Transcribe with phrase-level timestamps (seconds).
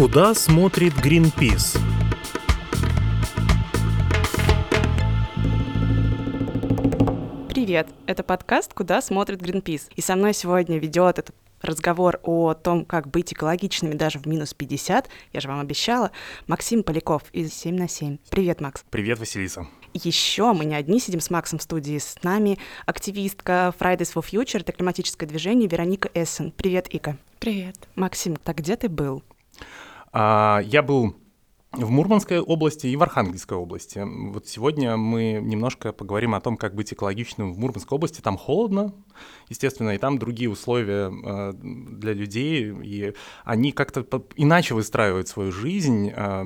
[0.00, 1.78] Куда смотрит Greenpeace?
[7.50, 7.86] Привет!
[8.06, 9.90] Это подкаст «Куда смотрит Greenpeace».
[9.94, 14.54] И со мной сегодня ведет этот разговор о том, как быть экологичными даже в минус
[14.54, 16.12] 50, я же вам обещала,
[16.46, 18.16] Максим Поляков из 7 на 7.
[18.30, 18.82] Привет, Макс.
[18.88, 19.66] Привет, Василиса.
[19.92, 24.60] Еще мы не одни сидим с Максом в студии, с нами активистка Fridays for Future,
[24.60, 26.52] это климатическое движение Вероника Эссен.
[26.52, 27.18] Привет, Ика.
[27.38, 27.76] Привет.
[27.96, 29.22] Максим, так где ты был?
[30.12, 31.14] А, я был
[31.72, 34.02] в Мурманской области и в Архангельской области.
[34.04, 38.20] Вот сегодня мы немножко поговорим о том, как быть экологичным в Мурманской области.
[38.20, 38.92] Там холодно,
[39.48, 44.04] естественно, и там другие условия э, для людей, и они как-то
[44.34, 46.10] иначе выстраивают свою жизнь.
[46.14, 46.44] Э.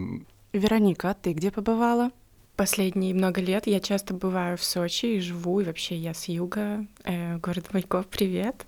[0.52, 2.10] Вероника, а ты где побывала?
[2.56, 6.86] Последние много лет я часто бываю в Сочи и живу, и вообще я с юга,
[7.02, 8.64] э, город Майков, привет.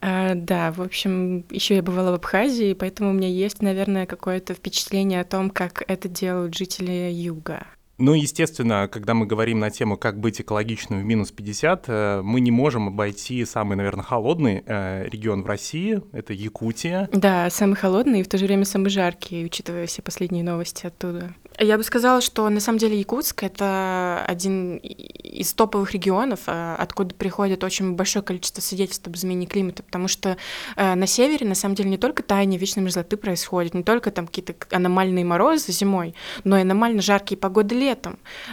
[0.00, 4.54] А, да, в общем, еще я бывала в Абхазии, поэтому у меня есть, наверное, какое-то
[4.54, 7.66] впечатление о том, как это делают жители юга.
[7.98, 12.40] Ну, естественно, когда мы говорим на тему, как быть экологичным в минус 50, э, мы
[12.40, 17.08] не можем обойти самый, наверное, холодный э, регион в России, это Якутия.
[17.12, 21.34] Да, самый холодный и в то же время самый жаркий, учитывая все последние новости оттуда.
[21.58, 27.14] Я бы сказала, что на самом деле Якутск— это один из топовых регионов, э, откуда
[27.14, 30.36] приходит очень большое количество свидетельств об изменении климата, потому что
[30.76, 34.54] на севере, на самом деле, не только таяние вечной мерзлоты происходит, не только там какие-то
[34.70, 37.85] аномальные морозы зимой, но и аномально жаркие погоды летом.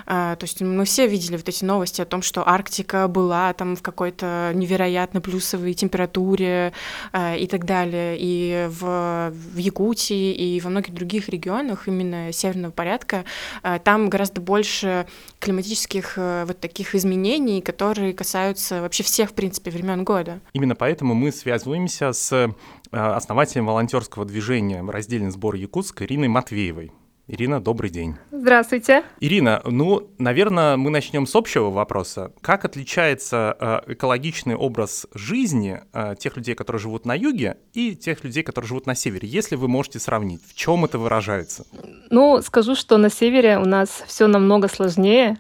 [0.06, 3.76] Э, то есть мы все видели вот эти новости о том, что Арктика была там
[3.76, 6.74] в какой-то невероятно плюсовой температуре
[7.14, 8.18] и так далее.
[8.20, 13.26] И в, в Якутии, и во многих других регионах именно северного порядка
[13.64, 15.06] э, там гораздо больше
[15.40, 20.40] климатических э, вот таких изменений, которые касаются вообще всех, в принципе, времен года.
[20.54, 22.50] Именно поэтому мы связываемся с э,
[22.92, 26.92] основателем волонтерского движения «Раздельный сбор Якутск» Ириной Матвеевой.
[27.26, 28.16] Ирина, добрый день.
[28.32, 29.04] Здравствуйте.
[29.22, 32.34] Ирина, ну, наверное, мы начнем с общего вопроса.
[32.42, 38.26] Как отличается э, экологичный образ жизни э, тех людей, которые живут на юге, и тех
[38.26, 40.42] людей, которые живут на севере, если вы можете сравнить?
[40.46, 41.66] В чем это выражается?
[42.10, 45.38] Ну, скажу, что на севере у нас все намного сложнее.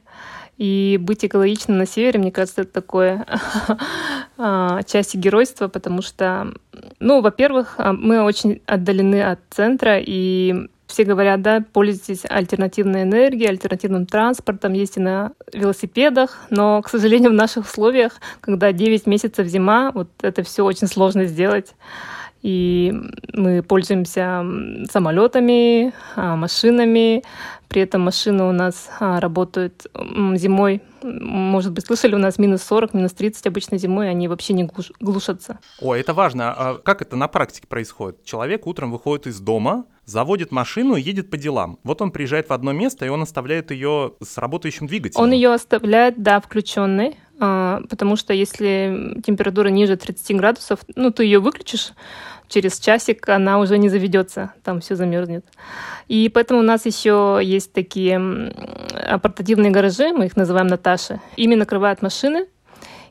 [0.57, 3.25] И быть экологичным на севере, мне кажется, это такое
[4.37, 6.53] а, часть геройства, потому что,
[6.99, 13.49] ну, во-первых, а, мы очень отдалены от центра, и все говорят, да, пользуйтесь альтернативной энергией,
[13.49, 19.91] альтернативным транспортом, ездите на велосипедах, но, к сожалению, в наших условиях, когда 9 месяцев зима,
[19.91, 21.73] вот это все очень сложно сделать.
[22.43, 22.93] И
[23.33, 24.45] мы пользуемся
[24.91, 27.23] самолетами, а, машинами.
[27.69, 29.87] При этом машины у нас а, работают
[30.35, 30.81] зимой.
[31.01, 35.59] Может быть, слышали, у нас минус 40, минус 30 обычно зимой, они вообще не глушатся.
[35.81, 36.53] О, это важно.
[36.53, 38.23] А как это на практике происходит?
[38.25, 41.79] Человек утром выходит из дома, заводит машину и едет по делам.
[41.83, 45.23] Вот он приезжает в одно место, и он оставляет ее с работающим двигателем.
[45.23, 51.39] Он ее оставляет, да, включенной, потому что если температура ниже 30 градусов, ну, ты ее
[51.39, 51.93] выключишь,
[52.47, 55.45] через часик она уже не заведется, там все замерзнет.
[56.07, 58.53] И поэтому у нас еще есть такие
[59.21, 61.21] портативные гаражи, мы их называем Наташи.
[61.37, 62.47] Ими накрывают машины,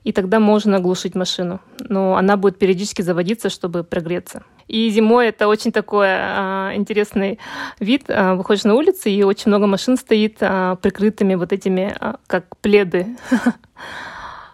[0.05, 1.61] и тогда можно глушить машину.
[1.79, 4.43] Но она будет периодически заводиться, чтобы прогреться.
[4.69, 7.39] И зимой это очень такой а, интересный
[7.81, 8.05] вид.
[8.09, 12.57] А, выходишь на улицу, и очень много машин стоит а, прикрытыми вот этими, а, как
[12.59, 13.07] пледы.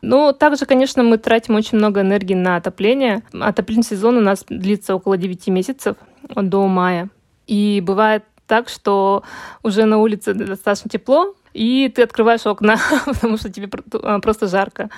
[0.01, 3.23] Ну, также, конечно, мы тратим очень много энергии на отопление.
[3.33, 5.97] Отопительный сезон у нас длится около 9 месяцев
[6.37, 7.09] до мая.
[7.49, 9.23] И бывает так, что
[9.63, 12.77] уже на улице достаточно тепло, и ты открываешь окна,
[13.07, 13.69] потому что тебе
[14.03, 14.91] а, просто жарко.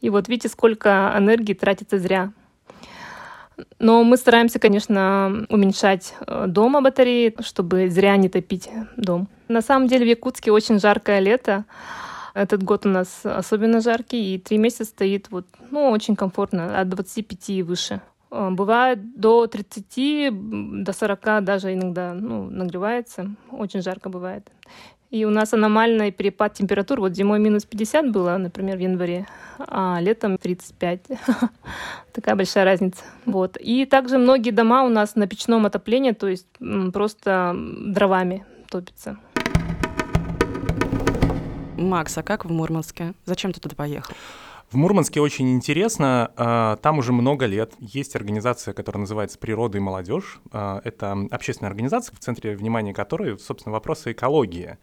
[0.00, 2.32] И вот видите, сколько энергии тратится зря.
[3.78, 9.28] Но мы стараемся, конечно, уменьшать э, дома батареи, чтобы зря не топить дом.
[9.48, 11.64] На самом деле в Якутске очень жаркое лето.
[12.34, 16.88] Этот год у нас особенно жаркий, и три месяца стоит вот, ну, очень комфортно, от
[16.88, 18.00] 25 и выше.
[18.30, 23.30] Э, бывает до 30, до 40 даже иногда ну, нагревается.
[23.50, 24.50] Очень жарко бывает.
[25.10, 27.00] И у нас аномальный перепад температур.
[27.00, 29.26] Вот зимой минус 50 было, например, в январе,
[29.58, 31.00] а летом 35.
[32.12, 33.02] Такая большая разница.
[33.26, 33.56] Вот.
[33.60, 36.46] И также многие дома у нас на печном отоплении, то есть
[36.92, 39.18] просто дровами топятся.
[41.76, 43.14] Макс, а как в Мурманске?
[43.24, 44.14] Зачем ты туда поехал?
[44.74, 49.80] В Мурманске очень интересно, а, там уже много лет есть организация, которая называется «Природа и
[49.80, 50.40] молодежь».
[50.50, 54.78] А, это общественная организация, в центре внимания которой, собственно, вопросы экологии.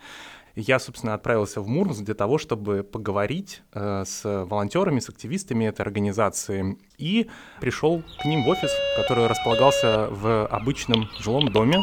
[0.56, 5.82] Я, собственно, отправился в Мурманск для того, чтобы поговорить э, с волонтерами, с активистами этой
[5.82, 6.78] организации.
[6.98, 7.30] И
[7.60, 11.80] пришел к ним в офис, который располагался в обычном жилом доме.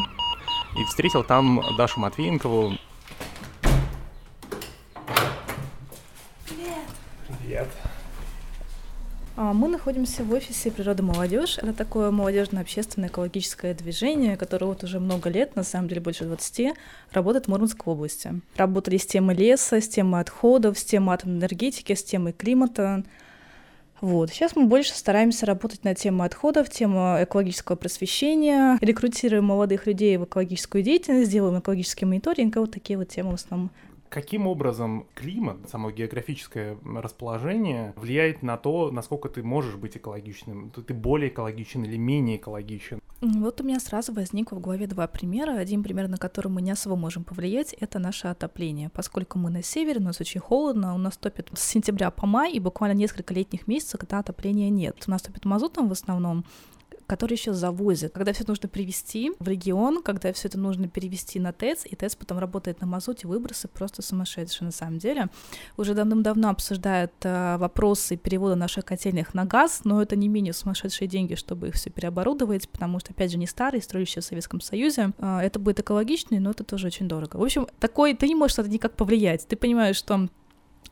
[0.79, 2.73] И встретил там Дашу Матвеенкову.
[6.47, 6.87] Привет.
[7.27, 7.69] Привет.
[7.83, 7.89] А,
[9.39, 11.59] мы находимся в офисе «Природа молодежь».
[11.59, 16.73] Это такое молодежно-общественное экологическое движение, которое вот уже много лет, на самом деле больше 20,
[17.13, 18.41] работает в Мурманской области.
[18.57, 23.05] Работали с темой леса, с темой отходов, с темой атомной энергетики, с темой климата.
[24.01, 24.29] Вот.
[24.29, 30.25] Сейчас мы больше стараемся работать на тему отходов, тему экологического просвещения, рекрутируем молодых людей в
[30.25, 33.71] экологическую деятельность, делаем экологический мониторинг, и вот такие вот темы в основном
[34.09, 40.71] Каким образом климат, само географическое расположение влияет на то, насколько ты можешь быть экологичным?
[40.71, 42.99] Ты более экологичен или менее экологичен?
[43.21, 45.57] Вот у меня сразу возникло в голове два примера.
[45.57, 48.89] Один пример, на который мы не особо можем повлиять, это наше отопление.
[48.89, 52.53] Поскольку мы на севере, у нас очень холодно, у нас топит с сентября по май,
[52.53, 55.03] и буквально несколько летних месяцев, когда отопления нет.
[55.05, 56.45] У нас топит мазутом в основном,
[57.09, 58.13] которые еще завозят.
[58.13, 62.15] Когда все нужно привезти в регион, когда все это нужно перевести на ТЭЦ, и ТЭЦ
[62.15, 65.27] потом работает на мазуте, выбросы просто сумасшедшие на самом деле.
[65.75, 71.07] Уже давным-давно обсуждают э, вопросы перевода наших котельных на газ, но это не менее сумасшедшие
[71.07, 75.11] деньги, чтобы их все переоборудовать, потому что, опять же, не старые, строящие в Советском Союзе.
[75.17, 77.37] Э, это будет экологично, но это тоже очень дорого.
[77.37, 79.47] В общем, такой, ты не можешь это никак повлиять.
[79.47, 80.29] Ты понимаешь, что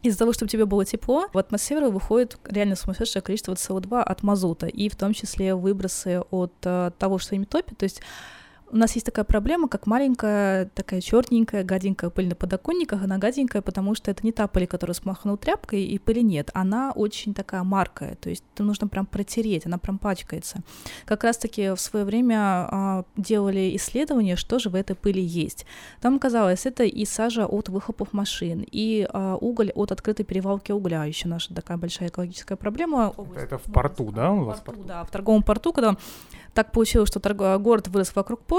[0.03, 4.67] из-за того, чтобы тебе было тепло, в атмосферу выходит реально сумасшедшее количество СО2 от мазута,
[4.67, 7.77] и в том числе выбросы от uh, того, что ими топит.
[7.77, 8.01] То есть
[8.69, 13.03] у нас есть такая проблема, как маленькая, такая черненькая, гаденькая пыль на подоконниках.
[13.03, 16.49] Она гаденькая, потому что это не та пыль, которую смахнул тряпкой, и пыли нет.
[16.53, 20.59] Она очень такая маркая, то есть это нужно прям протереть, она прям пачкается.
[21.05, 25.65] Как раз-таки в свое время а, делали исследования, что же в этой пыли есть.
[26.01, 31.05] Там оказалось, это и сажа от выхлопов машин, и а, уголь от открытой перевалки угля.
[31.05, 33.13] Еще наша такая большая экологическая проблема.
[33.35, 34.59] Это в порту, да, у вас?
[34.59, 35.95] В порту, да, в торговом порту, когда
[36.57, 37.37] так получилось, что торг...
[37.61, 38.56] город вырос вокруг порта,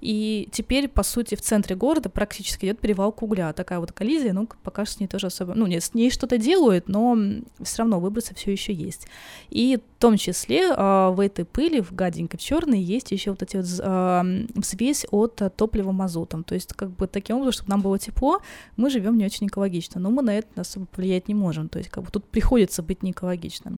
[0.00, 3.52] и теперь, по сути, в центре города практически идет перевалка угля.
[3.52, 5.54] Такая вот коллизия, ну, пока что с ней тоже особо...
[5.54, 7.16] Ну, нет, с ней что-то делают, но
[7.62, 9.06] все равно выбросы все еще есть.
[9.50, 13.42] И в том числе э, в этой пыли, в гаденькой, в черной, есть еще вот
[13.42, 16.44] эти вот э, взвесь от э, топлива мазутом.
[16.44, 18.40] То есть, как бы таким образом, чтобы нам было тепло,
[18.76, 21.68] мы живем не очень экологично, но мы на это особо повлиять не можем.
[21.68, 23.76] То есть, как бы тут приходится быть не экологичным.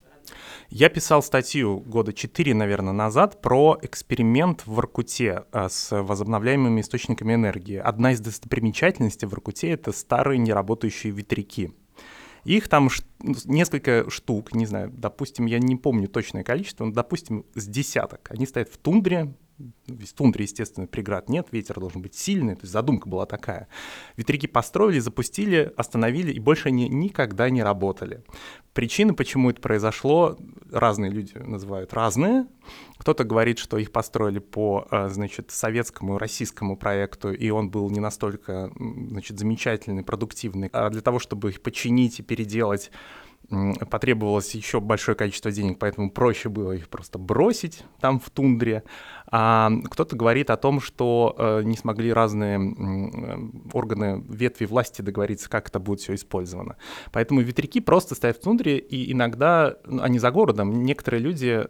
[0.69, 7.33] Я писал статью года 4, наверное, назад про эксперимент в Воркуте а, с возобновляемыми источниками
[7.33, 7.77] энергии.
[7.77, 11.71] Одна из достопримечательностей в Воркуте— это старые неработающие ветряки.
[12.43, 12.89] Их там
[13.45, 18.29] несколько штук, не знаю, допустим, я не помню точное количество, но, допустим, с десяток.
[18.31, 22.73] Они стоят в тундре, в тундре, естественно, преград нет, ветер должен быть сильный, то есть
[22.73, 23.67] задумка была такая.
[24.15, 28.23] Ветряки построили, запустили, остановили, и больше они никогда не работали.
[28.73, 30.37] Причины, почему это произошло,
[30.71, 32.45] разные люди называют разные.
[32.97, 37.89] Кто-то говорит, что их построили по, э, значит, советскому и российскому проекту, и он был
[37.89, 40.69] не настолько, значит, замечательный, продуктивный.
[40.73, 42.91] А для того, чтобы их починить и переделать,
[43.49, 48.83] потребовалось еще большое количество денег, поэтому проще было их просто бросить там в тундре.
[49.29, 53.37] А кто-то говорит о том, что э, не смогли разные э,
[53.73, 56.77] органы ветви власти договориться, как это будет все использовано.
[57.11, 60.83] Поэтому ветряки просто стоят в тундре, и иногда ну, они за городом.
[60.83, 61.65] Некоторые люди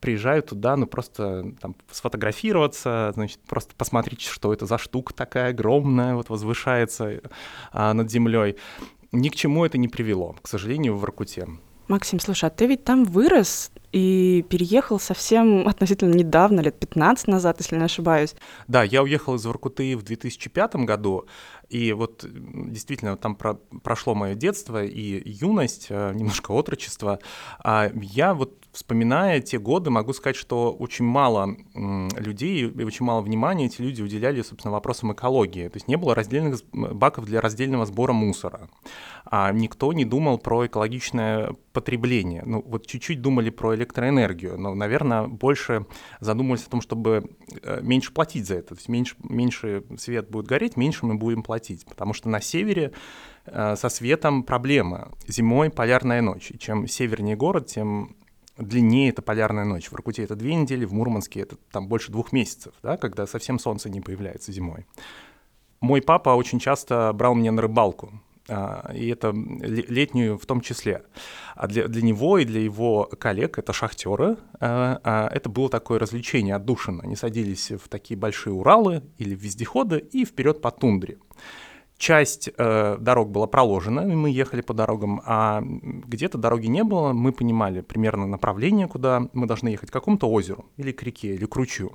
[0.00, 6.14] приезжают туда, ну просто там сфотографироваться, значит, просто посмотреть, что это за штука такая огромная,
[6.14, 7.20] вот возвышается
[7.72, 8.56] а, над землей
[9.12, 11.46] ни к чему это не привело, к сожалению, в Воркуте.
[11.88, 17.56] Максим, слушай, а ты ведь там вырос и переехал совсем относительно недавно, лет 15 назад,
[17.60, 18.34] если не ошибаюсь.
[18.66, 21.24] Да, я уехал из Воркуты в 2005 году,
[21.68, 27.18] и вот действительно там про, прошло мое детство и юность, э, немножко отрочество.
[27.62, 33.20] А я вот вспоминая те годы, могу сказать, что очень мало людей и очень мало
[33.20, 35.68] внимания эти люди уделяли, собственно, вопросам экологии.
[35.68, 38.70] То есть не было раздельных баков для раздельного сбора мусора.
[39.24, 42.42] А никто не думал про экологичное потребление.
[42.46, 45.86] Ну, вот чуть-чуть думали про электроэнергию, но, наверное, больше
[46.20, 47.30] задумывались о том, чтобы
[47.62, 48.68] э, меньше платить за это.
[48.68, 51.57] То есть меньше, меньше свет будет гореть, меньше мы будем платить.
[51.86, 52.92] Потому что на севере
[53.46, 55.12] э, со светом проблема.
[55.26, 56.50] Зимой полярная ночь.
[56.50, 58.16] И чем севернее город, тем
[58.58, 59.88] длиннее это полярная ночь.
[59.88, 63.58] В Иркуте это две недели, в Мурманске это там больше двух месяцев, да, когда совсем
[63.58, 64.86] солнце не появляется зимой.
[65.80, 68.12] Мой папа очень часто брал меня на рыбалку,
[68.48, 71.04] и это летнюю в том числе.
[71.54, 76.54] А для, для него и для его коллег, это шахтеры, а, это было такое развлечение
[76.54, 77.02] отдушина.
[77.02, 81.18] Они садились в такие большие Уралы или вездеходы и вперед по тундре.
[81.98, 87.12] часть э, дорог была проложена, и мы ехали по дорогам, а где-то дороги не было,
[87.12, 91.44] мы понимали примерно направление, куда мы должны ехать, к какому-то озеру, или к реке, или
[91.44, 91.92] к ручью.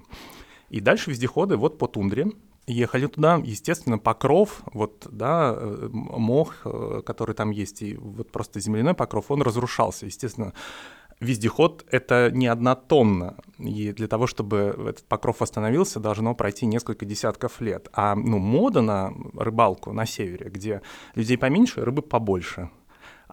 [0.70, 2.28] И дальше вездеходы вот по тундре,
[2.68, 8.60] ехали туда, естественно, покров, вот, да, э, мох, э, который там есть, и вот просто
[8.60, 10.54] земляной покров, он разрушался, естественно.
[11.20, 17.06] Вездеход— это не одна тонна, и для того, чтобы этот покров восстановился, должно пройти несколько
[17.06, 17.88] десятков лет.
[17.94, 20.82] А ну, мода на рыбалку на севере, где
[21.16, 22.70] людей поменьше, рыбы побольше—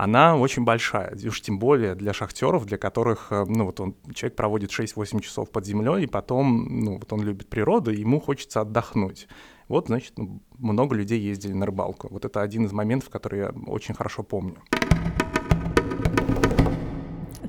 [0.03, 4.35] она очень большая, уж тем более для шахтеров, для которых, э, ну, вот он, человек
[4.35, 8.63] проводит 6-8 часов под землей, и потом, ну, вот он любит природу, и ему хочется
[8.63, 9.29] отдохнуть.
[9.69, 12.09] Вот, значит, ну, много людей ездили на рыбалку.
[12.11, 14.57] Вот это один из моментов, который я очень хорошо помню.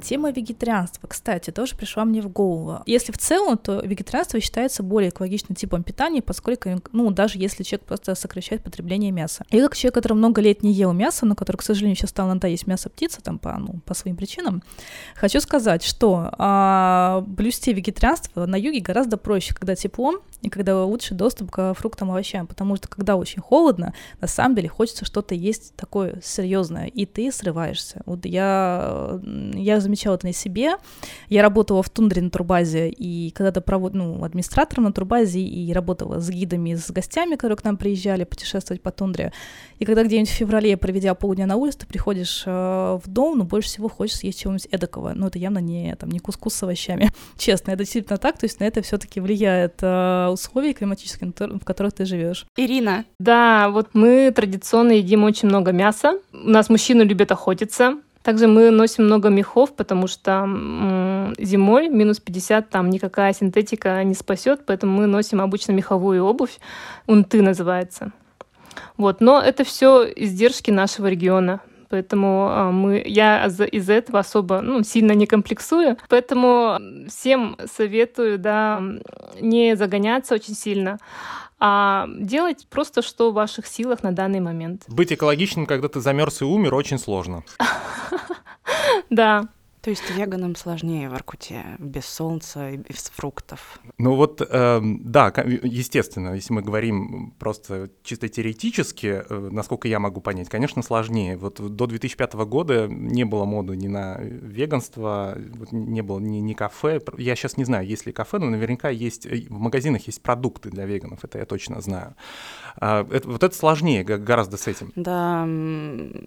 [0.02, 2.80] Тема вегетарианства, кстати, тоже пришла мне в голову.
[2.86, 7.86] Если в целом, то вегетарианство считается более экологичным типом питания, поскольку, ну, даже если человек
[7.86, 9.46] просто сокращает потребление мяса.
[9.50, 12.28] И как человек, который много лет не ел мясо, но который, к сожалению, сейчас стал
[12.28, 14.64] иногда есть мясо птицы, там, по, ну, по своим причинам,
[15.16, 21.16] хочу сказать, что а, блюсти вегетарианство на юге гораздо проще, когда тепло, и когда лучший
[21.16, 25.36] доступ к фруктам и овощам, потому что когда очень холодно, на самом деле хочется что-то
[25.36, 28.02] есть такое серьезное, и ты срываешься.
[28.06, 29.20] Вот я,
[29.54, 30.76] я замечала это на себе.
[31.28, 33.94] Я работала в тундре на турбазе, и когда-то провод...
[33.94, 38.82] ну, администратором на турбазе, и работала с гидами, с гостями, которые к нам приезжали путешествовать
[38.82, 39.34] по тундре.
[39.80, 43.44] И когда где-нибудь в феврале, проведя полдня на улице, ты приходишь э, в дом, ну,
[43.44, 45.14] больше всего хочешь съесть чего-нибудь эдакого.
[45.14, 47.10] Но это явно не, там, не кускус с овощами.
[47.38, 51.66] Честно, это действительно так, то есть на это все таки влияет э, условия климатические, в
[51.66, 52.46] которых ты живешь.
[52.56, 53.06] Ирина.
[53.20, 56.20] Да, вот мы традиционно едим очень много мяса.
[56.32, 57.98] У нас мужчины любят охотиться.
[58.24, 60.44] Также мы носим много мехов, потому что
[61.40, 66.60] зимой минус 50 там никакая синтетика не спасет, поэтому мы носим обычно меховую обувь,
[67.08, 68.12] унты называется.
[68.98, 71.62] Вот, но это все издержки нашего региона.
[71.90, 75.98] Поэтому а, мы, я из-за этого особо ну, сильно не комплексую.
[76.08, 78.82] Поэтому всем советую да,
[79.42, 81.00] не загоняться очень сильно,
[81.64, 84.84] а делать просто, что в ваших силах на данный момент.
[84.88, 87.44] Быть экологичным, когда ты замерз и умер, очень сложно.
[89.10, 89.50] Да.
[89.82, 93.80] То есть веганам сложнее в Аркуте, без солнца и без фруктов?
[93.98, 95.34] Ну вот, э, да,
[95.64, 101.36] естественно, если мы говорим просто чисто теоретически, э, насколько я могу понять, конечно, сложнее.
[101.36, 106.54] Вот до 2005 года не было моды ни на веганство, вот не было ни, ни
[106.54, 107.02] кафе.
[107.18, 110.70] Я сейчас не знаю, есть ли кафе, но наверняка есть, э, в магазинах есть продукты
[110.70, 112.16] для веганов, это я точно знаю.
[112.80, 114.92] А, это, вот это сложнее гораздо с этим.
[114.96, 115.48] Да,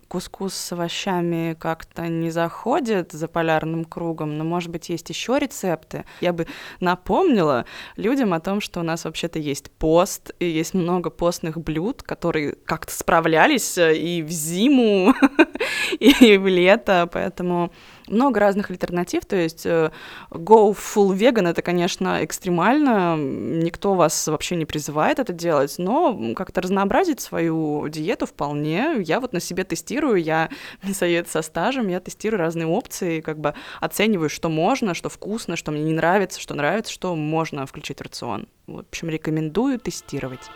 [0.09, 6.05] кускус с овощами как-то не заходит за полярным кругом, но, может быть, есть еще рецепты.
[6.21, 6.47] Я бы
[6.81, 7.65] напомнила
[7.97, 12.55] людям о том, что у нас вообще-то есть пост, и есть много постных блюд, которые
[12.65, 15.15] как-то справлялись э, и в зиму,
[16.01, 17.73] и в лето, поэтому
[18.09, 19.91] много разных альтернатив, то есть э,
[20.31, 26.61] go full vegan это, конечно, экстремально, никто вас вообще не призывает это делать, но как-то
[26.61, 28.97] разнообразить свою диету вполне.
[29.01, 30.51] Я вот на себе тестирую, я
[30.83, 35.73] мясоед со стажем, я тестирую разные опции, как бы оцениваю, что можно, что вкусно, что
[35.73, 38.47] мне не нравится, что нравится, что можно включить в рацион.
[38.67, 40.51] В общем, рекомендую тестировать.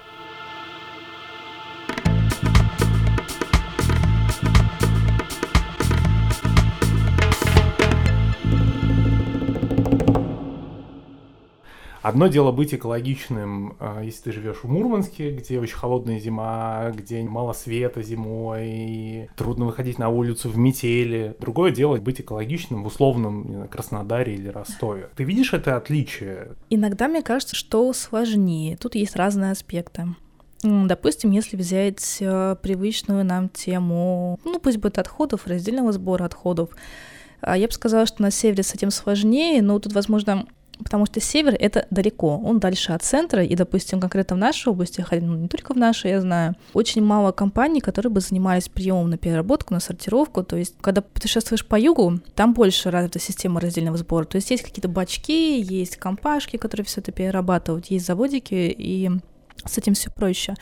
[12.09, 17.23] Одно дело быть экологичным, а, если ты живешь в Мурманске, где очень холодная зима, где
[17.23, 21.37] мало света зимой, трудно выходить на улицу в метели.
[21.39, 25.11] Другое дело быть экологичным в условном знаю, Краснодаре или Ростове.
[25.17, 26.53] Ты видишь это отличие?
[26.71, 28.79] Иногда мне кажется, что сложнее.
[28.79, 30.07] Тут есть разные аспекты.
[30.63, 36.71] Допустим, если взять э, привычную нам тему, ну пусть будет отходов, раздельного сбора отходов,
[37.41, 40.47] а я бы сказала, что на севере с этим сложнее, но тут, возможно,
[40.79, 45.05] потому что север— это далеко, он дальше от центра, и, допустим, конкретно в нашей области,
[45.11, 49.19] ну, не только в нашей, я знаю, очень мало компаний, которые бы занимались приемом на
[49.19, 54.25] переработку, на сортировку, то есть, когда путешествуешь по югу, там больше развита система раздельного сбора,
[54.25, 59.11] то есть есть какие-то бачки, есть компашки, которые все это перерабатывают, есть заводики, и
[59.65, 60.55] с этим все проще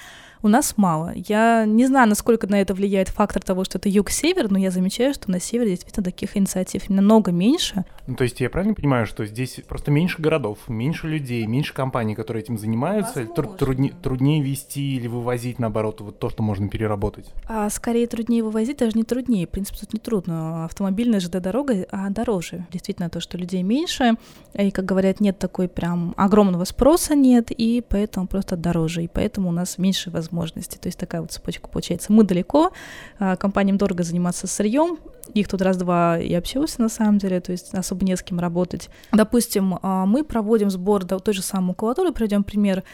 [0.43, 1.13] у нас мало.
[1.15, 5.13] Я не знаю, насколько на это влияет фактор того, что это юг-север, но я замечаю,
[5.15, 7.85] что на севере действительно таких инициатив намного меньше.
[8.07, 12.15] Ну, то есть я правильно понимаю, что здесь просто меньше городов, меньше людей, меньше компаний,
[12.15, 17.27] которые этим занимаются, Труд, труднее, труднее вести или вывозить, наоборот, вот то, что можно переработать?
[17.49, 19.47] А скорее труднее вывозить, даже не труднее.
[19.47, 20.65] В принципе, тут не трудно.
[20.65, 22.67] Автомобильная ЖД-дорога а дороже.
[22.71, 24.15] Действительно, то, что людей меньше,
[24.55, 29.49] и, как говорят, нет такой прям огромного спроса нет, и поэтому просто дороже, и поэтому
[29.49, 30.79] у нас меньше возможностей.
[30.79, 32.13] То есть такая вот цепочка получается.
[32.13, 32.71] Мы далеко,
[33.19, 34.99] а, компаниям дорого заниматься сырьем,
[35.41, 38.89] их тут раз-два и общался на самом деле, то есть особо не с кем работать.
[39.13, 42.85] Допустим, а, мы проводим сбор той же самой макулатуры, приведем пример,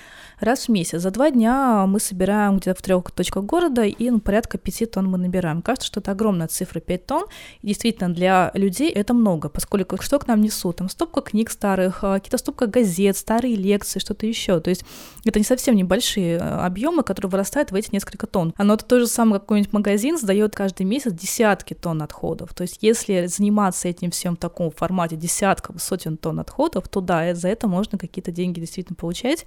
[0.40, 1.00] раз в месяц.
[1.00, 5.08] За два дня мы собираем где-то в трех точках города, и ну, порядка 5 тонн
[5.08, 5.62] мы набираем.
[5.62, 7.24] Кажется, что это огромная цифра 5 тонн,
[7.62, 10.76] и действительно для людей это много, поскольку что к нам несут?
[10.76, 14.60] Там стопка книг старых, а, какие-то стопка газет, старые лекции, что-то еще.
[14.60, 14.84] То есть
[15.24, 18.52] это не совсем небольшие а, объемы, которые вырастают в эти несколько тонн.
[18.56, 22.31] Оно то же самое, какой-нибудь магазин сдает каждый месяц десятки тонн отходов.
[22.36, 27.34] То есть если заниматься этим всем в таком формате десятков, сотен тонн отходов, то да,
[27.34, 29.44] за это можно какие-то деньги действительно получать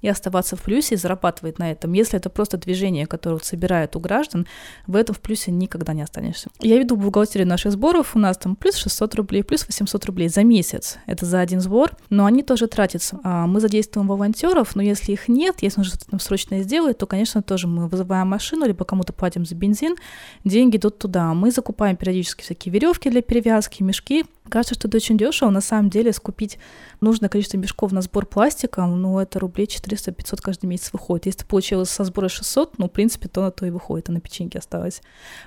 [0.00, 1.92] и оставаться в плюсе и зарабатывать на этом.
[1.92, 4.46] Если это просто движение, которое собирает у граждан,
[4.86, 6.50] в этом в плюсе никогда не останешься.
[6.60, 10.44] Я веду бухгалтерию наших сборов, у нас там плюс 600 рублей, плюс 800 рублей за
[10.44, 10.98] месяц.
[11.06, 13.18] Это за один сбор, но они тоже тратятся.
[13.24, 17.42] А мы задействуем волонтеров, но если их нет, если нужно что-то срочно сделать, то, конечно,
[17.42, 19.96] тоже мы вызываем машину, либо кому-то платим за бензин,
[20.44, 21.34] деньги идут туда.
[21.34, 25.50] Мы закупаем периодически всякие веревки для перевязки, мешки, Кажется, что это очень дешево.
[25.50, 26.58] На самом деле скупить
[27.00, 31.26] нужное количество мешков на сбор пластика, ну, это рублей 400-500 каждый месяц выходит.
[31.26, 34.20] Если получилось со сбора 600, ну, в принципе, то на то и выходит, а на
[34.20, 35.02] печеньке осталось.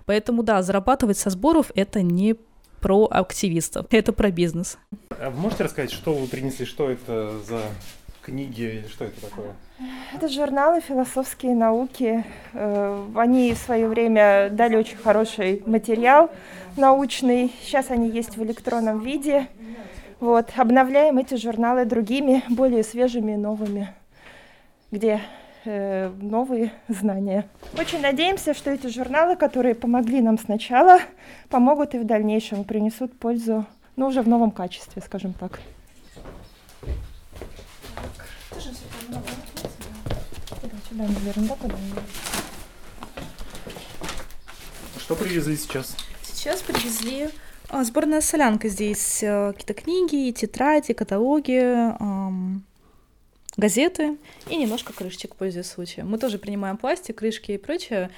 [0.05, 2.35] Поэтому, да, зарабатывать со сборов— это не
[2.79, 4.77] про активистов, это про бизнес.
[5.11, 7.61] А можете рассказать, что вы принесли, что это за
[8.21, 9.55] книги, что это такое?
[10.13, 12.23] Это журналы «Философские науки».
[12.53, 16.29] Э, они в свое время дали очень хороший материал
[16.77, 17.51] научный.
[17.63, 19.47] Сейчас они есть в электронном виде.
[20.19, 20.49] Вот.
[20.55, 23.93] Обновляем эти журналы другими, более свежими, новыми,
[24.91, 25.21] где
[25.65, 27.47] э, новые знания.
[27.77, 30.99] Очень надеемся, что эти журналы, которые помогли нам сначала,
[31.49, 35.59] помогут и в дальнейшем, принесут пользу, ну, уже в новом качестве, скажем так.
[40.91, 41.75] Сюда, наверное, да, куда
[44.99, 45.95] Что привезли сейчас?
[46.21, 47.29] Сейчас привезли
[47.69, 48.67] а, сборная солянка.
[48.67, 52.33] Здесь а, какие-то книги, тетради, каталоги, а,
[53.55, 54.17] газеты
[54.49, 56.09] и немножко крышечек, пользуясь случаем.
[56.09, 58.11] Мы тоже принимаем пластик, крышки и прочее.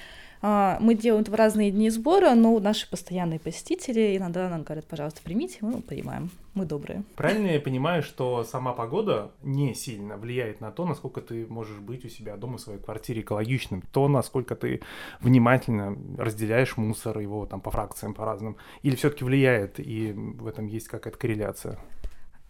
[0.46, 4.84] А, мы делаем это в разные дни сбора, но наши постоянные посетители иногда нам говорят,
[4.84, 6.28] пожалуйста, примите, мы принимаем.
[6.52, 7.02] Мы добрые.
[7.16, 12.04] Правильно я понимаю, что сама погода не сильно влияет на то, насколько ты можешь быть
[12.04, 14.82] у себя дома в своей квартире экологичным, то, насколько ты
[15.22, 20.66] внимательно разделяешь мусор, его там по фракциям, по разным, или все-таки влияет, и в этом
[20.66, 21.78] есть какая-то корреляция?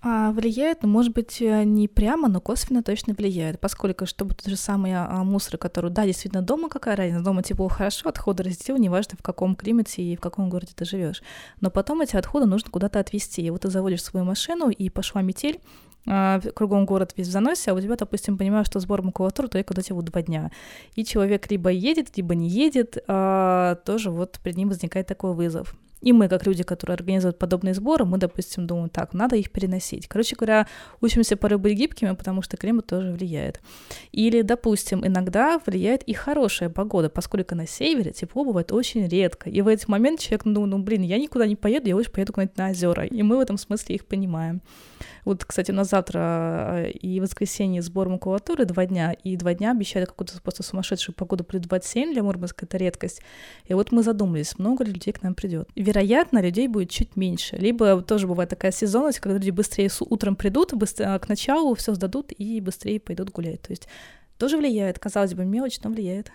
[0.06, 4.46] А, влияет, ну, может быть, э, не прямо, но косвенно точно влияет, поскольку, чтобы тот
[4.46, 8.76] же самый а, мусор, который, да, действительно, дома какая разница, дома тепло хорошо, отходы разделил,
[8.76, 11.22] неважно, в каком климате и в каком городе ты живешь.
[11.62, 13.40] Но потом эти отходы нужно куда-то отвезти.
[13.40, 15.58] И вот ты заводишь свою машину, и пошла метель,
[16.06, 19.72] а, кругом город весь в заносе, а у тебя, допустим, понимаешь, что сбор макулатуры только
[19.72, 20.50] до тебя два дня.
[20.96, 25.74] И человек либо едет, либо не едет, а, тоже вот перед ним возникает такой вызов.
[26.04, 30.06] И мы, как люди, которые организуют подобные сборы, мы, допустим, думаем, так, надо их переносить.
[30.06, 30.66] Короче говоря,
[31.00, 33.62] учимся порой быть гибкими, потому что климат тоже влияет.
[34.12, 39.48] Или, допустим, иногда влияет и хорошая погода, поскольку на севере тепло бывает очень редко.
[39.48, 42.34] И в этот момент человек думает, ну, блин, я никуда не поеду, я лучше поеду
[42.34, 43.06] куда-нибудь на озера.
[43.06, 44.60] И мы в этом смысле их понимаем.
[45.24, 49.70] Вот, кстати, у нас завтра э, и воскресенье сбор макулатуры два дня, и два дня
[49.70, 53.22] обещали какую-то просто сумасшедшую погоду плюс 27 для Мурманска, это редкость.
[53.66, 55.68] И вот мы задумались, много ли людей к нам придет.
[55.74, 57.56] Вероятно, людей будет чуть меньше.
[57.56, 61.94] Либо тоже бывает такая сезонность, когда люди быстрее с утром придут, быстро, к началу все
[61.94, 63.62] сдадут и быстрее пойдут гулять.
[63.62, 63.88] То есть
[64.38, 66.32] тоже влияет, казалось бы, мелочь, но влияет.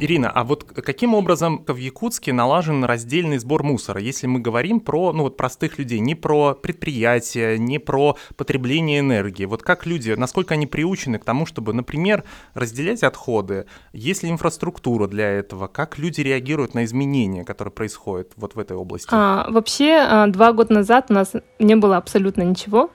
[0.00, 5.12] Ирина, а вот каким образом в Якутске налажен раздельный сбор мусора, если мы говорим про
[5.12, 9.44] ну, вот простых людей, не про предприятия, не про потребление энергии?
[9.44, 13.66] Вот как люди, насколько они приучены к тому, чтобы, например, разделять отходы?
[13.92, 15.68] Есть ли инфраструктура для этого?
[15.68, 19.08] Как люди реагируют на изменения, которые происходят вот в этой области?
[19.12, 22.90] А, вообще, а, два года назад у нас не было абсолютно ничего.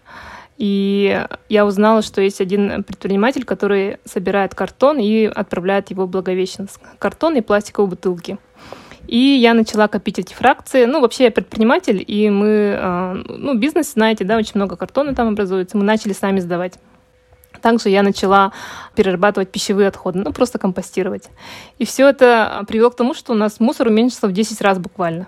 [0.59, 6.81] И я узнала, что есть один предприниматель, который собирает картон и отправляет его в Благовещенск.
[6.99, 8.37] Картон и пластиковые бутылки.
[9.07, 10.83] И я начала копить эти фракции.
[10.83, 15.29] Ну, вообще я предприниматель, и мы, а, ну, бизнес, знаете, да, очень много картона там
[15.29, 15.77] образуется.
[15.77, 16.73] Мы начали сами сдавать.
[17.61, 18.51] Также я начала
[18.95, 21.29] перерабатывать пищевые отходы, ну, просто компостировать.
[21.77, 25.27] И все это привело к тому, что у нас мусор уменьшился в 10 раз буквально.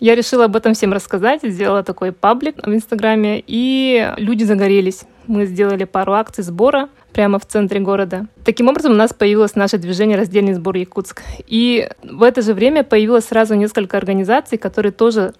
[0.00, 5.02] Я решила об этом всем рассказать, сделала такой паблик в Инстаграме, и люди загорелись.
[5.26, 8.26] Мы сделали пару акций сбора прямо в центре города.
[8.44, 11.22] Таким образом, у нас появилось наше движение «Раздельный сбор Якутск».
[11.46, 15.34] И в это же время появилось сразу несколько организаций, которые тоже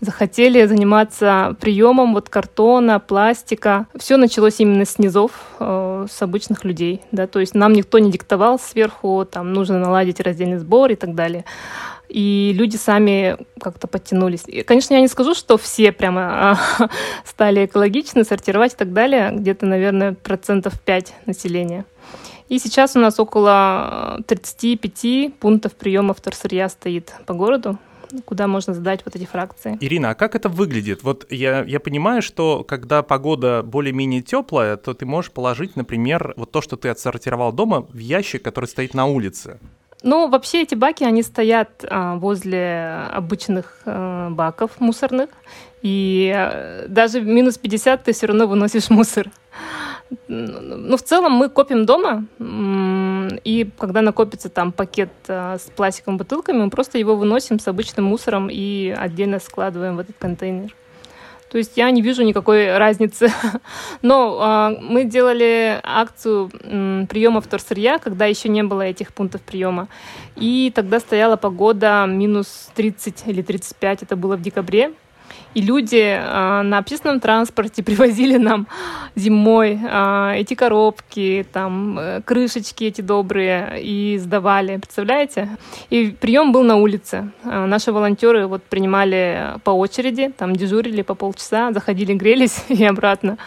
[0.00, 3.86] захотели заниматься приемом вот картона, пластика.
[3.96, 7.00] Все началось именно с низов, э, с обычных людей.
[7.10, 7.26] Да?
[7.26, 11.44] То есть нам никто не диктовал сверху, там нужно наладить раздельный сбор и так далее
[12.08, 14.44] и люди сами как-то подтянулись.
[14.46, 16.58] И, конечно, я не скажу, что все прямо
[17.24, 21.84] стали экологичны, сортировать и так далее, где-то, наверное, процентов 5 населения.
[22.48, 27.78] И сейчас у нас около 35 пунктов приема вторсырья стоит по городу
[28.24, 29.76] куда можно сдать вот эти фракции.
[29.80, 31.02] Ирина, а как это выглядит?
[31.02, 36.50] Вот я, я понимаю, что когда погода более-менее теплая, то ты можешь положить, например, вот
[36.52, 39.58] то, что ты отсортировал дома, в ящик, который стоит на улице.
[40.04, 45.30] Ну, вообще эти баки, они стоят а, возле обычных а, баков мусорных,
[45.80, 49.30] и а, даже минус 50 ты все равно выносишь мусор.
[50.28, 56.58] Ну, в целом мы копим дома, и когда накопится там пакет а, с пластиковыми бутылками,
[56.58, 60.74] мы просто его выносим с обычным мусором и отдельно складываем в этот контейнер.
[61.54, 63.32] То есть я не вижу никакой разницы.
[64.02, 69.86] Но э, мы делали акцию м, приема вторсырья, когда еще не было этих пунктов приема.
[70.34, 74.90] И тогда стояла погода минус 30 или 35, это было в декабре.
[75.54, 78.66] И люди э, на общественном транспорте привозили нам
[79.16, 85.48] зимой э, эти коробки, там э, крышечки эти добрые и сдавали, представляете?
[85.90, 87.30] И прием был на улице.
[87.44, 93.38] Э, наши волонтеры вот принимали по очереди, там дежурили по полчаса, заходили, грелись и обратно.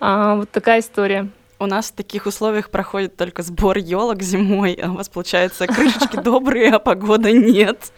[0.00, 1.28] Э, вот такая история.
[1.60, 6.16] У нас в таких условиях проходит только сбор елок зимой, а у вас, получается, крышечки
[6.22, 7.92] добрые, а погода нет.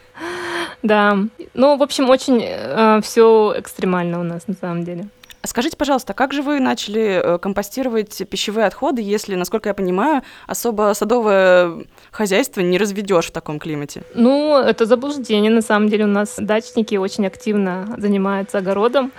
[0.83, 1.19] Да.
[1.55, 5.09] Ну, в общем, очень э, все экстремально у нас на самом деле.
[5.43, 10.93] Скажите, пожалуйста, как же вы начали э, компостировать пищевые отходы, если, насколько я понимаю, особо
[10.95, 14.03] садовое хозяйство не разведешь в таком климате?
[14.15, 15.51] Ну, это заблуждение.
[15.51, 19.13] На самом деле у нас дачники очень активно занимаются огородом.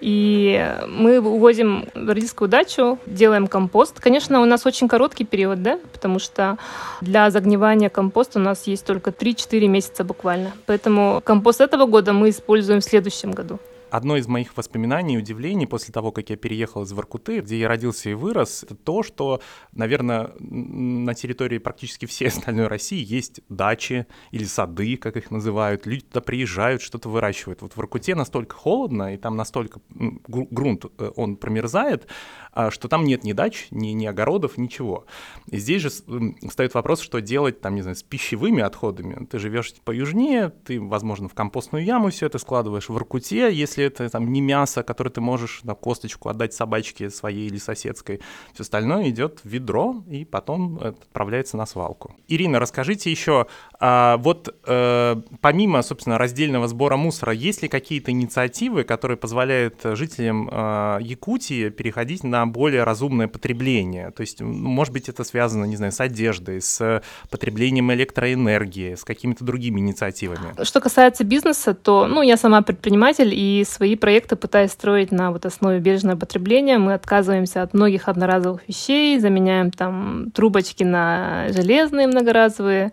[0.00, 4.00] И мы увозим в родительскую дачу, делаем компост.
[4.00, 6.56] Конечно, у нас очень короткий период, да, потому что
[7.00, 10.52] для загнивания компоста у нас есть только 3-4 месяца буквально.
[10.66, 13.58] Поэтому компост этого года мы используем в следующем году.
[13.90, 17.68] Одно из моих воспоминаний и удивлений после того, как я переехал из Воркуты, где я
[17.68, 19.40] родился и вырос, это то, что,
[19.72, 25.86] наверное, на территории практически всей остальной России есть дачи или сады, как их называют.
[25.86, 27.62] Люди туда приезжают, что-то выращивают.
[27.62, 32.06] Вот в Воркуте настолько холодно, и там настолько грунт, э, он промерзает,
[32.52, 35.06] а, что там нет ни дач, ни, ни огородов, ничего.
[35.46, 39.26] И здесь же встает вопрос, что делать там, не знаю, с пищевыми отходами.
[39.26, 44.08] Ты живешь поюжнее, ты, возможно, в компостную яму все это складываешь в Иркуте, если это
[44.08, 48.20] там не мясо, которое ты можешь на косточку отдать собачке своей или соседской.
[48.52, 52.14] Все остальное идет в ведро и потом отправляется на свалку.
[52.28, 53.46] Ирина, расскажите еще,
[53.82, 60.50] а, вот э, помимо, собственно, раздельного сбора мусора, есть ли какие-то инициативы, которые позволяют жителям
[60.52, 64.10] э, Якутии переходить на более разумное потребление.
[64.10, 69.46] То есть, может быть, это связано, не знаю, с одеждой, с потреблением электроэнергии, с какими-то
[69.46, 70.62] другими инициативами.
[70.62, 75.46] Что касается бизнеса, то, ну, я сама предприниматель и свои проекты пытаюсь строить на вот
[75.46, 76.76] основе бережного потребления.
[76.76, 82.92] Мы отказываемся от многих одноразовых вещей, заменяем там трубочки на железные многоразовые.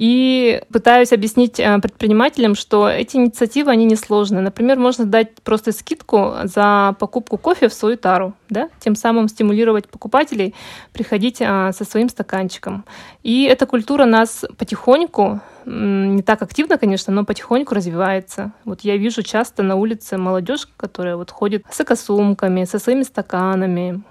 [0.00, 4.40] И пытаюсь объяснить э, предпринимателям, что эти инициативы, они несложные.
[4.40, 8.70] Например, можно дать просто скидку за покупку кофе в свою тару, да?
[8.78, 10.54] тем самым стимулировать покупателей
[10.94, 12.86] приходить а, со своим стаканчиком.
[13.22, 18.52] И эта культура нас потихоньку, не так активно, конечно, но потихоньку развивается.
[18.64, 24.02] Вот я вижу часто на улице молодежь, которая вот ходит с экосумками, со своими стаканами,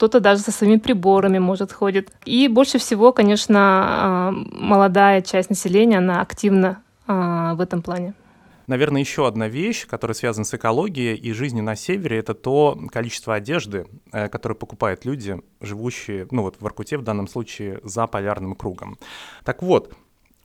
[0.00, 2.10] кто-то даже со своими приборами, может, ходит.
[2.24, 8.14] И больше всего, конечно, а, молодая часть населения, она активна а, в этом плане.
[8.66, 13.34] Наверное, еще одна вещь, которая связана с экологией и жизнью на севере, это то количество
[13.34, 18.54] одежды, э, которое покупают люди, живущие, ну вот в Воркуте в данном случае, за полярным
[18.54, 18.96] кругом.
[19.44, 19.92] Так вот,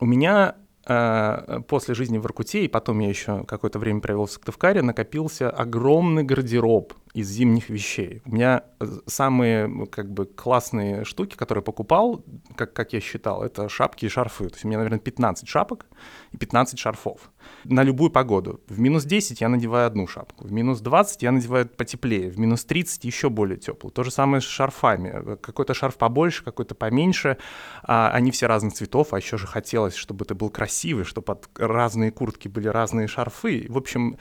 [0.02, 4.32] у меня э, после жизни в Воркуте, и потом я еще какое-то время провел в
[4.32, 8.21] Сыктывкаре, накопился огромный гардероб из зимних вещей.
[8.25, 12.25] У меня э, самые как бы классные штуки, которые покупал,
[12.58, 14.49] как, как я считал, это шапки и шарфы.
[14.49, 15.86] То есть у меня, наверное, 15 шапок
[16.34, 17.32] и 15 шарфов
[17.63, 18.60] на любую погоду.
[18.67, 22.65] В минус 10 я надеваю одну шапку, в минус 20 я надеваю потеплее, в минус
[22.65, 23.93] 30 еще более теплую.
[23.93, 25.38] То же самое с шарфами.
[25.38, 27.38] Какой-то шарф побольше, какой-то поменьше.
[27.84, 31.49] А, они все разных цветов, а еще же хотелось, чтобы это был красивый, чтобы под
[31.58, 33.67] разные куртки были разные шарфы.
[33.69, 34.17] В общем,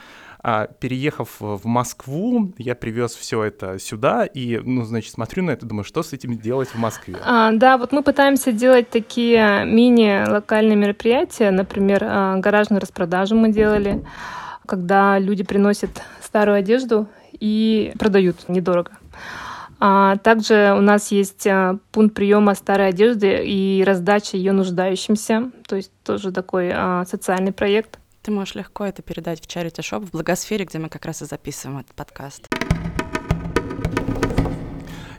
[0.47, 5.65] а, переехав в Москву, я привез все это сюда и, ну, значит, смотрю на это,
[5.65, 7.15] думаю, что с этим делать в Москве?
[7.25, 14.05] А, да, вот мы пытаемся делать такие мини-локальные мероприятия, например, а, гаражную распродажу мы делали,
[14.67, 15.89] когда люди приносят
[16.21, 18.91] старую одежду и продают недорого.
[19.79, 25.75] А также у нас есть а, пункт приема старой одежды и раздача ее нуждающимся, то
[25.75, 26.71] есть тоже такой
[27.07, 27.97] социальный проект.
[28.25, 31.25] Ты можешь легко это передать в Charity Shop в Благосфере, где мы как раз и
[31.25, 32.47] записываем этот подкаст.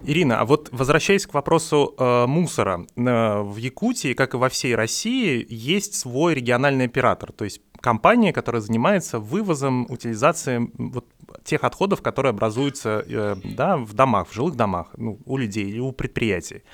[0.02, 4.74] Ирина, а вот возвращаясь к вопросу э, мусора, э, в Якутии, как и во всей
[4.74, 11.06] России, есть свой региональный оператор, то есть компания, которая занимается вывозом, утилизацией вот
[11.44, 15.78] тех отходов, которые образуются э, да, в домах, в жилых домах, ну, у людей или
[15.78, 16.64] у предприятий.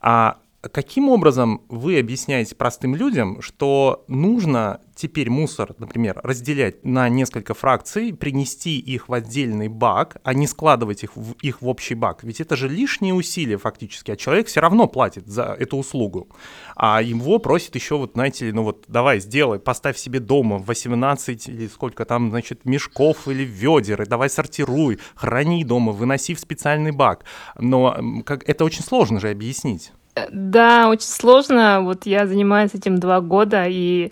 [0.00, 7.54] А Каким образом вы объясняете простым людям, что нужно теперь мусор, например, разделять на несколько
[7.54, 12.22] фракций, принести их в отдельный бак, а не складывать их в, их в общий бак?
[12.24, 16.28] Ведь это же лишние усилия фактически, а человек все равно платит за эту услугу.
[16.76, 21.48] А его просит еще, вот знаете ли, ну вот давай сделай, поставь себе дома 18
[21.48, 26.90] или сколько там, значит, мешков или ведер, и давай сортируй, храни дома, выноси в специальный
[26.90, 27.24] бак.
[27.58, 29.92] Но как, это очень сложно же объяснить.
[30.30, 31.80] Да, очень сложно.
[31.82, 34.10] Вот я занимаюсь этим два года, и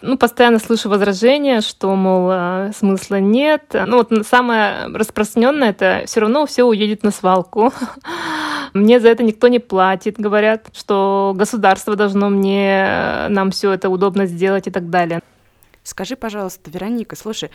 [0.00, 3.74] ну, постоянно слышу возражения, что, мол, а, смысла нет.
[3.86, 7.72] Ну, вот самое распространенное это все равно все уедет на свалку.
[8.74, 10.18] Мне за это никто не платит.
[10.18, 15.20] Говорят, что государство должно мне нам все это удобно сделать и так далее.
[15.84, 17.50] Скажи, пожалуйста, Вероника, слушай,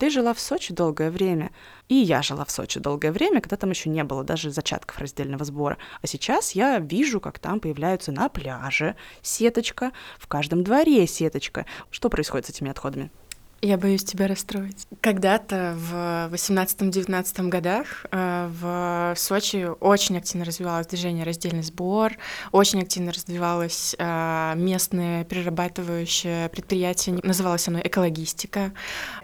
[0.00, 1.50] ты жила в Сочи долгое время,
[1.88, 5.44] и я жила в Сочи долгое время, когда там еще не было даже зачатков раздельного
[5.44, 5.76] сбора.
[6.00, 11.66] А сейчас я вижу, как там появляются на пляже сеточка, в каждом дворе сеточка.
[11.90, 13.10] Что происходит с этими отходами?
[13.62, 14.86] Я боюсь тебя расстроить.
[15.02, 22.14] Когда-то в 18-19 годах э, в Сочи очень активно развивалось движение «Раздельный сбор»,
[22.52, 28.72] очень активно развивалось э, местное перерабатывающее предприятие, называлось оно «Экологистика».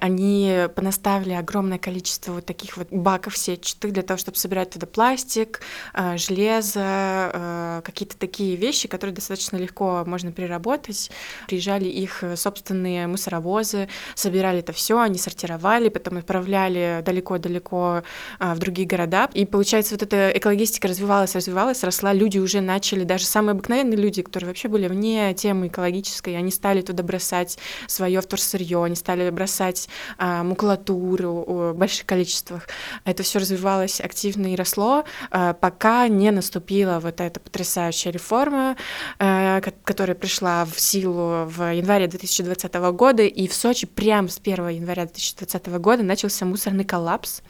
[0.01, 5.63] Они понаставили огромное количество вот таких вот баков сетчатых для того, чтобы собирать туда пластик,
[5.95, 11.11] э, железо, какие-то такие вещи, которые достаточно легко можно переработать.
[11.47, 13.89] Приезжали их собственные мусоровозы,
[14.27, 18.03] собирали это все, они сортировали, потом отправляли далеко-далеко
[18.41, 19.31] а, в другие города.
[19.35, 24.23] И получается, вот эта экологистика развивалась, развивалась, росла, люди уже начали, даже самые обыкновенные люди,
[24.23, 29.89] которые вообще были вне темы экологической, они стали туда бросать свое вторсырье, они стали бросать
[30.19, 32.67] а, макулатуру в больших количествах.
[33.05, 38.77] Это все развивалось активно и росло, а, пока не наступила вот эта потрясающая реформа,
[39.21, 44.39] а, которая пришла в силу в январе 2020 года, и в Сочи прямо прямо с
[44.43, 47.43] 1 января 2020 года начался мусорный коллапс,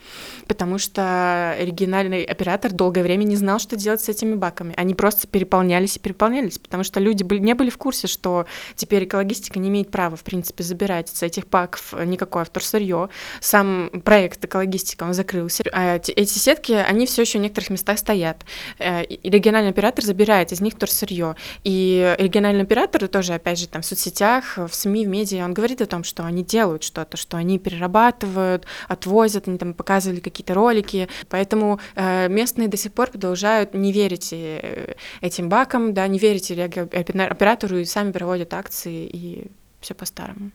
[0.48, 4.74] потому что региональный оператор долгое время не знал, что делать с этими баками.
[4.76, 9.04] Они просто переполнялись и переполнялись, потому что люди были, не были в курсе, что теперь
[9.04, 13.10] экологистика не имеет права, в принципе, забирать с этих баков никакое вторсырье.
[13.38, 15.62] Сам проект экологистика, он закрылся.
[15.72, 18.44] А эти сетки, они все еще в некоторых местах стоят.
[18.80, 21.36] Э, и региональный оператор забирает из них вторсырье.
[21.62, 25.80] И региональный оператор тоже, опять же, там в соцсетях, в СМИ, в медиа, он говорит
[25.80, 31.08] о том, что они делают что-то, что они перерабатывают, отвозят, они там показывали какие-то ролики,
[31.28, 36.50] поэтому э, местные до сих пор продолжают не верить э, этим бакам, да, не верить
[36.50, 40.50] оператору и сами проводят акции и все по-старому.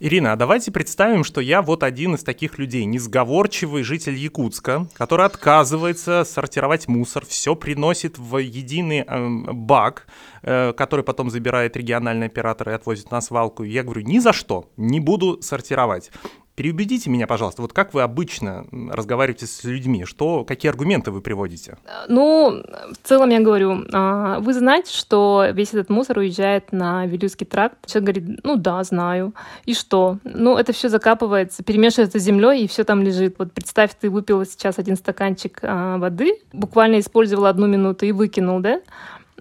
[0.00, 5.26] Ирина, а давайте представим, что я вот один из таких людей, несговорчивый житель Якутска, который
[5.26, 10.06] отказывается сортировать мусор, все приносит в единый э, бак,
[10.42, 13.62] э, который потом забирает региональный оператор и отвозит на свалку.
[13.62, 16.10] Я говорю, ни за что, не буду сортировать.
[16.54, 21.76] Переубедите меня, пожалуйста, вот как вы обычно разговариваете с людьми, что, какие аргументы вы приводите?
[22.08, 22.62] Ну,
[22.92, 27.78] в целом я говорю, а, вы знаете, что весь этот мусор уезжает на Вилюйский тракт?
[27.86, 29.34] Человек говорит, ну да, знаю.
[29.64, 30.18] И что?
[30.22, 33.34] Ну, это все закапывается, перемешивается с землей, и все там лежит.
[33.38, 38.60] Вот представь, ты выпила сейчас один стаканчик а, воды, буквально использовала одну минуту и выкинул,
[38.60, 38.80] да?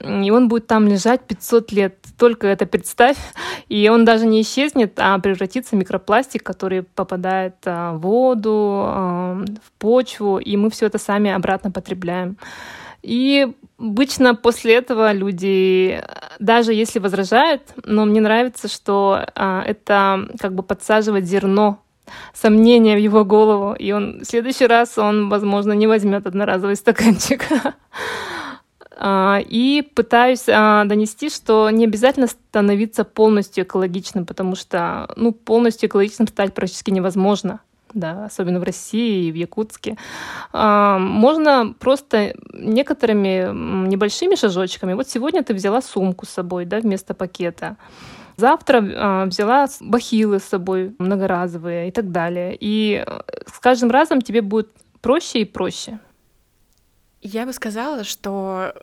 [0.02, 1.98] И он будет там лежать 500 лет.
[2.18, 3.18] Только это представь.
[3.70, 9.46] И он даже не исчезнет, а превратится в микропластик, который попадает а, в воду, а,
[9.64, 12.38] в почву, и мы все это сами обратно потребляем.
[13.02, 16.02] И обычно после этого люди,
[16.40, 21.80] даже если возражают, но мне нравится, что а, это как бы подсаживает зерно
[22.34, 27.46] сомнения в его голову, и он в следующий раз он, возможно, не возьмет одноразовый стаканчик.
[28.96, 35.90] А, и пытаюсь а, донести, что не обязательно становиться полностью экологичным, потому что ну, полностью
[35.90, 37.60] экологичным стать практически невозможно
[37.94, 39.98] да, особенно в России и в Якутске.
[40.52, 43.52] А, можно просто некоторыми
[43.88, 44.94] небольшими шажочками.
[44.94, 47.78] Вот сегодня ты взяла сумку с собой, да, вместо пакета.
[48.36, 52.58] Завтра э, взяла бахилы с собой многоразовые и так далее.
[52.60, 53.06] И
[53.46, 54.70] с каждым разом тебе будет
[55.02, 56.00] проще и проще.
[57.24, 58.74] Я бы сказала, что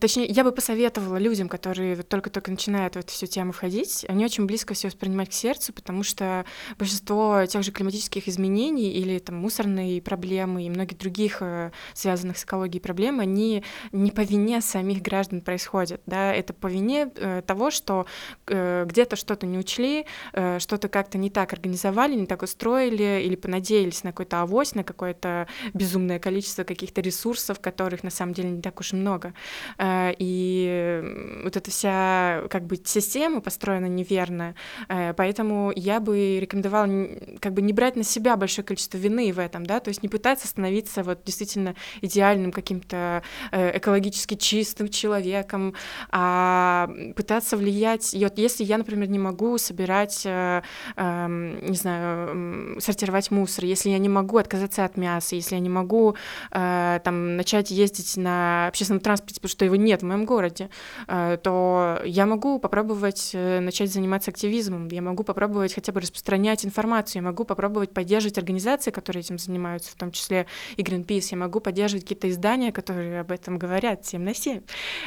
[0.00, 4.46] Точнее, я бы посоветовала людям, которые только-только начинают в эту всю тему входить, они очень
[4.46, 6.44] близко все воспринимать к сердцу, потому что
[6.78, 12.44] большинство тех же климатических изменений или там мусорные проблемы и многих других э, связанных с
[12.44, 17.70] экологией проблем, они не по вине самих граждан происходят, да, это по вине э, того,
[17.70, 18.06] что
[18.46, 20.06] э, где-то что-то не учли,
[20.58, 25.46] что-то как-то не так организовали, не так устроили или понадеялись на какой-то авось, на какое-то
[25.74, 29.34] безумное количество каких-то ресурсов, которых на самом деле не так уж и много.
[29.88, 34.54] Э, и вот эта вся как бы система построена неверно,
[34.88, 36.88] э, поэтому я бы рекомендовала
[37.40, 40.08] как бы не брать на себя большое количество вины в этом, да, то есть не
[40.08, 43.22] пытаться становиться вот действительно идеальным каким-то
[43.52, 45.74] э, экологически чистым человеком,
[46.10, 53.30] а пытаться влиять, и вот если я, например, не могу собирать, эм, не знаю, сортировать
[53.30, 56.16] мусор, если я не могу отказаться от мяса, если я не могу
[56.50, 60.70] там начать ездить на общественном транспорте, потому что его нет в моем городе,
[61.06, 66.64] э, то я могу попробовать э, начать заниматься активизмом, я могу попробовать хотя бы распространять
[66.64, 71.36] информацию, я могу попробовать поддерживать организации, которые этим занимаются, в том числе и Greenpeace, я
[71.36, 74.62] могу поддерживать какие-то издания, которые об этом говорят 7 на 7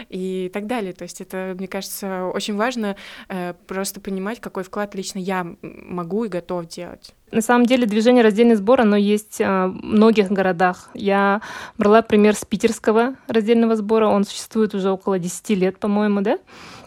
[0.10, 0.93] и так далее.
[0.93, 2.95] То есть это, мне кажется, очень важно
[3.30, 7.13] э, просто понимать, какой вклад лично я могу и готов делать.
[7.31, 10.89] На самом деле движение раздельный сбор, оно есть а, в многих городах.
[10.93, 11.41] Я
[11.77, 16.39] брала пример с питерского раздельного сбора, он существует уже около 10 лет, по-моему, да?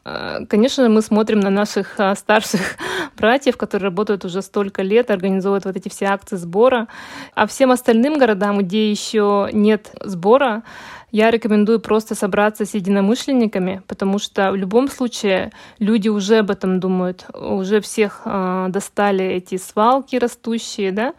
[0.05, 2.61] А, конечно, мы смотрим на наших а, старших
[3.17, 6.89] братьев, которые работают уже столько лет, организовывают вот эти все акции сбора.
[7.35, 10.63] А всем остальным городам, где еще нет сбора,
[11.15, 16.81] я рекомендую просто собраться с единомышленниками, потому что в любом случае люди уже об этом
[16.81, 21.15] думают, уже всех э, достали эти свалки растущие, да.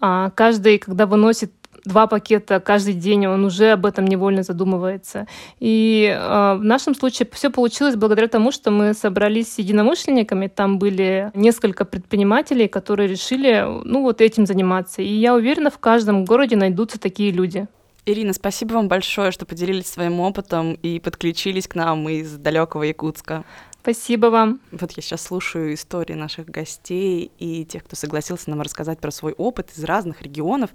[0.00, 1.50] А каждый, когда выносит
[1.84, 5.26] два пакета каждый день, он уже об этом невольно задумывается.
[5.58, 10.78] И э, в нашем случае все получилось благодаря тому, что мы собрались с единомышленниками, там
[10.78, 15.02] были несколько предпринимателей, которые решили, ну вот этим заниматься.
[15.02, 17.66] И я уверена, в каждом городе найдутся такие люди.
[18.04, 23.44] Ирина, спасибо вам большое, что поделились своим опытом и подключились к нам из далекого Якутска.
[23.80, 24.60] Спасибо вам.
[24.72, 29.34] Вот я сейчас слушаю истории наших гостей и тех, кто согласился нам рассказать про свой
[29.34, 30.70] опыт из разных регионов.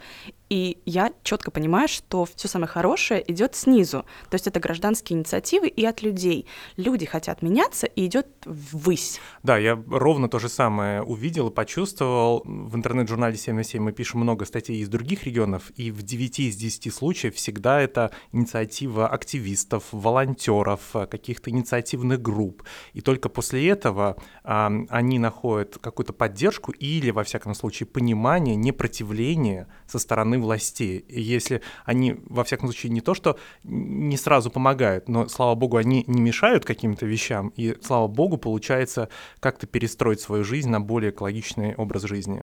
[0.50, 4.06] И я четко понимаю, что все самое хорошее идет снизу.
[4.30, 6.46] То есть это гражданские инициативы и от людей.
[6.78, 9.20] Люди хотят меняться и идет ввысь.
[9.44, 12.44] Да, я ровно то же самое увидел и почувствовал.
[12.46, 16.40] В интернет-журнале 7 на 7 мы пишем много статей из других регионов, и в 9
[16.40, 22.64] из 10 случаев всегда это инициатива активистов, волонтеров, каких-то инициативных групп.
[22.94, 29.68] И только после этого а, они находят какую-то поддержку или, во всяком случае, понимание, непротивление
[29.88, 31.00] со стороны стороны властей.
[31.08, 35.78] И если они, во всяком случае, не то, что не сразу помогают, но, слава богу,
[35.78, 41.12] они не мешают каким-то вещам, и, слава богу, получается как-то перестроить свою жизнь на более
[41.12, 42.42] экологичный образ жизни.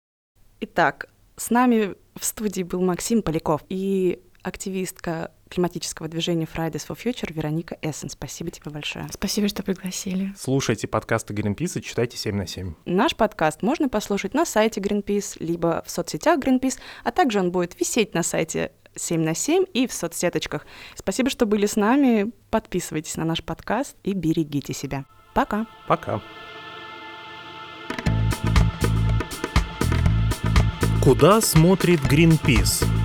[0.60, 7.30] Итак, с нами в студии был Максим Поляков и активистка климатического движения Fridays for Future
[7.32, 8.08] Вероника Эссен.
[8.08, 9.06] Спасибо тебе большое.
[9.12, 10.32] Спасибо, что пригласили.
[10.38, 12.74] Слушайте подкасты Greenpeace и читайте 7 на 7.
[12.86, 17.78] Наш подкаст можно послушать на сайте Greenpeace, либо в соцсетях Greenpeace, а также он будет
[17.78, 20.66] висеть на сайте 7 на 7 и в соцсеточках.
[20.94, 22.32] Спасибо, что были с нами.
[22.50, 25.04] Подписывайтесь на наш подкаст и берегите себя.
[25.34, 25.66] Пока.
[25.86, 26.22] Пока.
[31.02, 33.01] Куда смотрит Greenpeace?